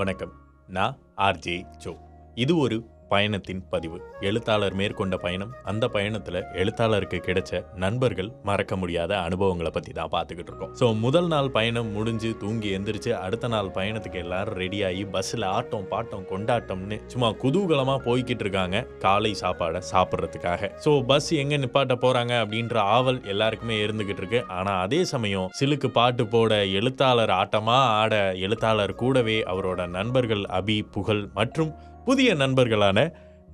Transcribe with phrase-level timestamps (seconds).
[0.00, 0.32] வணக்கம்.
[0.66, 1.96] நான் RJ Joe.
[2.34, 3.98] இது ஒரு பயணத்தின் பதிவு.
[4.28, 10.72] எழுத்தாளர் மேற்கொண்ட பயணம் அந்த பயணத்தில் எழுத்தாளருக்கு கிடைச்ச நண்பர்கள் மறக்க முடியாத அனுபவங்களை பற்றி தான் பார்த்துக்கிட்டு இருக்கோம்.
[10.80, 16.26] ஸோ முதல் நாள் பயணம் முடிஞ்சு தூங்கி எந்திரிச்சு அடுத்த நாள் பயணத்துக்கு எல்லாரும் ரெடியாகி பஸ்ஸில் ஆட்டம் பாட்டம்
[16.32, 20.70] கொண்டாட்டம்னு சும்மா குதூகலமாக போய்கிட்டு இருக்காங்க காலை சாப்பாடை சாப்பிட்றதுக்காக.
[20.84, 24.42] ஸோ பஸ் எங்கே நிப்பாட்ட போகிறாங்க அப்படின்ற ஆவல் எல்லாருக்குமே இருந்துகிட்டு இருக்கு.
[24.58, 28.14] ஆனால் அதே சமயம் சிலுக்கு பாட்டு போட எழுத்தாளர் ஆட்டமாக ஆட
[28.46, 31.72] எழுத்தாளர் கூடவே அவரோட நண்பர்கள் அபி புகழ் மற்றும்
[32.04, 33.12] புதிய நண்பர்களான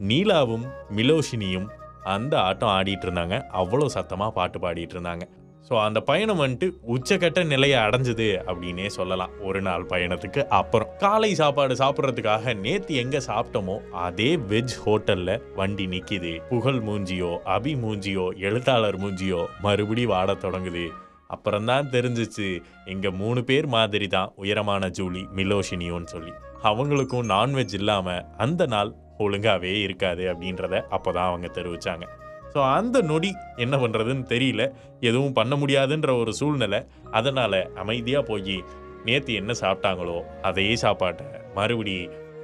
[0.08, 1.68] நீலாவும் மிலோஷினியும்
[2.02, 5.20] அந்த ஆட்டம் ஆடிட்டு இருந்தாங்க அவ்வளோ சத்தமாக பாட்டு பாடிட்டு இருந்தாங்க
[5.68, 9.30] ஸோ அந்த பயணம் வந்துட்டு உச்சக்கட்ட நிலையை அடைஞ்சது அப்படின்னே சொல்லலாம்.
[9.40, 10.88] ஒரு நாள் பயணத்துக்கு அப்புறம்.
[10.98, 16.42] காலை சாப்பாடு சாப்பிட்றதுக்காக நேத்து எங்க சாப்பிட்டோமோ அதே வெஜ் ஹோட்டல்ல வண்டி நிக்குது.
[16.48, 20.86] புகழ் மூஞ்சியோ அபி மூஞ்சியோ எழுத்தாளர் மூஞ்சியோ மறுபடி வாட தொடங்குது.
[21.34, 22.48] அப்புறம்தான் தெரிஞ்சிச்சு
[22.92, 26.32] இங்கே மூணு பேர் மாதிரி தான் உயரமான ஜூலி மிலோஷினியோன்னு சொல்லி.
[26.62, 28.92] அவங்களுக்கும் நான்வெஜ் இல்லாமல் அந்த நாள்
[29.24, 32.06] ஒழுங்காகவே இருக்காது அப்படின்றத அப்போ தான் அவங்க தெரிவித்தாங்க
[32.52, 33.30] ஸோ அந்த நொடி
[33.64, 34.62] என்ன பண்ணுறதுன்னு தெரியல.
[35.00, 36.80] எதுவும் பண்ண முடியாதுன்ற ஒரு சூழ்நிலை.
[37.10, 38.56] அதனால் அமைதியாக போய்
[39.04, 40.16] நேற்று என்ன சாப்பிட்டாங்களோ
[40.48, 41.96] அதே சாப்பாட்டை மறுபடி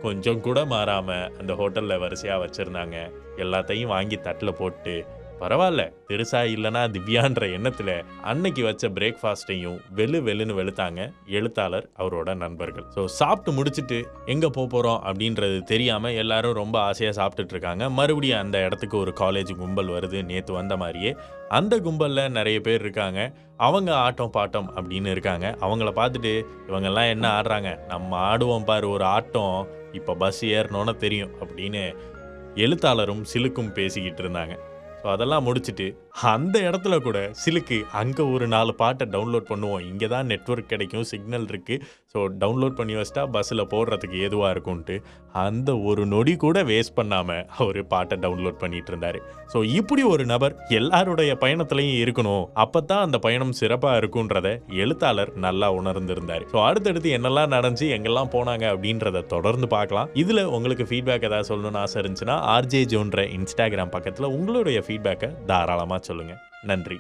[0.03, 2.97] கொஞ்சம் கூட மாறாமல் அந்த ஹோட்டலில் வரிசையாக வச்சுருந்தாங்க.
[3.37, 4.95] எல்லாத்தையும் வாங்கி தட்டில் போட்டு
[5.43, 5.83] பரவாயில்ல.
[6.09, 7.95] பெருசா இல்லைனா திவ்யான்ற எண்ணத்தில்
[8.31, 11.01] அன்னைக்கு வச்ச பிரேக்ஃபாஸ்ட்டையும் வெளு வெளுன்னு வெளுத்தாங்க
[11.39, 12.87] எழுத்தாளர் அவரோட நண்பர்கள்.
[12.97, 13.98] ஸோ சாப்பிட்டு முடிச்சுட்டு
[14.35, 17.91] எங்கே போக போகிறோம் அப்படின்றது தெரியாமல் எல்லாரும் ரொம்ப ஆசையாக சாப்பிட்டுட்டு இருக்காங்க.
[17.98, 20.20] மறுபடியும் அந்த இடத்துக்கு ஒரு காலேஜ் கும்பல் வருது.
[20.31, 21.13] நேற்று வந்த மாதிரியே
[21.59, 23.20] அந்த கும்பலில் நிறைய பேர் இருக்காங்க.
[23.67, 25.47] அவங்க ஆட்டம் பாட்டம் அப்படின்னு இருக்காங்க.
[25.65, 26.33] அவங்கள பார்த்துட்டு
[26.69, 27.70] இவங்கெல்லாம் என்ன ஆடுறாங்க?
[27.93, 29.57] நம்ம ஆடுவோம் பாரு ஒரு ஆட்டம்.
[29.98, 31.83] இப்போ பஸ் ஏறணும்னு தெரியும் அப்படின்னு
[32.65, 34.55] எழுத்தாளரும் சிலுக்கும் பேசிக்கிட்டு இருந்தாங்க.
[35.03, 35.86] ஸோ அதெல்லாம் முடிச்சுட்டு
[36.33, 39.84] அந்த இடத்துல கூட சிலுக்கு அங்கே ஒரு நாலு பாட்டை டவுன்லோட் பண்ணுவோம்.
[39.91, 44.97] இங்கே தான் நெட்வொர்க் கிடைக்கும் சிக்னல் இருக்குது ஸோ டவுன்லோட் பண்ணி வச்சிட்டா பஸ்ஸில் போடுறதுக்கு ஏதுவாக இருக்கும்ன்ட்டு
[45.45, 49.19] அந்த ஒரு நொடி கூட வேஸ்ட் பண்ணாமல் அவர் பாட்டை டவுன்லோட் பண்ணிட்டு இருந்தார்.
[49.53, 52.45] ஸோ இப்படி ஒரு நபர் எல்லாருடைய பயணத்துலையும் இருக்கணும்.
[52.64, 54.51] அப்போ தான் அந்த பயணம் சிறப்பாக இருக்குன்றத
[54.83, 56.45] எழுத்தாளர் நல்லா உணர்ந்திருந்தார்.
[56.52, 60.11] ஸோ அடுத்தடுத்து என்னெல்லாம் நடந்துச்சு எங்கெல்லாம் போனாங்க அப்படின்றத தொடர்ந்து பார்க்கலாம்.
[60.24, 66.41] இதில் உங்களுக்கு ஃபீட்பேக் ஏதாவது சொல்லணும்னு ஆசை இருந்துச்சுன்னா ஆர்ஜே ஜோன்ற இன்ஸ்டாகிராம் பக்கத்தில் உங்களுடைய ஃபீட்பேக்கை தாராளமாக சொல்லுங்கள்
[66.63, 66.98] நன்றி.